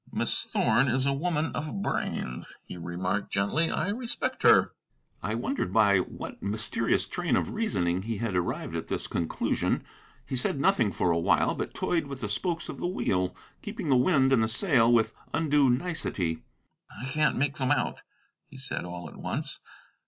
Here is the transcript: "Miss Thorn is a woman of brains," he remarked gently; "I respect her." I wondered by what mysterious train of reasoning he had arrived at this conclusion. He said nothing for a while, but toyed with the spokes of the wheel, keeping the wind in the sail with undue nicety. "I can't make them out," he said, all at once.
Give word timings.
"Miss 0.11 0.45
Thorn 0.45 0.87
is 0.87 1.05
a 1.05 1.13
woman 1.13 1.55
of 1.55 1.83
brains," 1.83 2.57
he 2.63 2.75
remarked 2.75 3.31
gently; 3.31 3.69
"I 3.69 3.89
respect 3.89 4.41
her." 4.41 4.73
I 5.21 5.35
wondered 5.35 5.71
by 5.71 5.99
what 5.99 6.41
mysterious 6.41 7.07
train 7.07 7.35
of 7.35 7.51
reasoning 7.51 8.01
he 8.01 8.17
had 8.17 8.35
arrived 8.35 8.75
at 8.75 8.87
this 8.87 9.05
conclusion. 9.05 9.83
He 10.25 10.35
said 10.35 10.59
nothing 10.59 10.91
for 10.91 11.11
a 11.11 11.19
while, 11.19 11.53
but 11.53 11.75
toyed 11.75 12.07
with 12.07 12.21
the 12.21 12.29
spokes 12.29 12.67
of 12.67 12.79
the 12.79 12.87
wheel, 12.87 13.35
keeping 13.61 13.89
the 13.89 13.95
wind 13.95 14.33
in 14.33 14.41
the 14.41 14.47
sail 14.47 14.91
with 14.91 15.13
undue 15.35 15.69
nicety. 15.69 16.41
"I 16.99 17.05
can't 17.05 17.37
make 17.37 17.57
them 17.57 17.69
out," 17.69 18.01
he 18.47 18.57
said, 18.57 18.85
all 18.85 19.07
at 19.07 19.17
once. 19.17 19.59